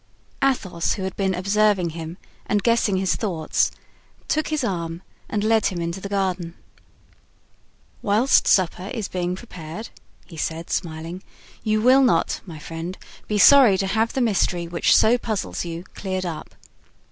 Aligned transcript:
Athos, 0.43 0.93
who 0.93 1.03
had 1.03 1.15
been 1.15 1.35
observing 1.35 1.91
him 1.91 2.17
and 2.47 2.63
guessing 2.63 2.97
his 2.97 3.15
thoughts, 3.15 3.69
took 4.27 4.47
his 4.47 4.63
arm 4.63 5.03
and 5.29 5.43
led 5.43 5.67
him 5.67 5.79
into 5.79 6.01
the 6.01 6.09
garden. 6.09 6.55
"Whilst 8.01 8.47
supper 8.47 8.87
is 8.95 9.07
being 9.07 9.35
prepared," 9.35 9.89
he 10.25 10.37
said, 10.37 10.71
smiling, 10.71 11.21
"you 11.63 11.83
will 11.83 12.01
not, 12.01 12.41
my 12.47 12.57
friend, 12.57 12.97
be 13.27 13.37
sorry 13.37 13.77
to 13.77 13.85
have 13.85 14.13
the 14.13 14.21
mystery 14.21 14.67
which 14.67 14.95
so 14.95 15.19
puzzles 15.19 15.65
you 15.65 15.83
cleared 15.93 16.25
up." 16.25 16.55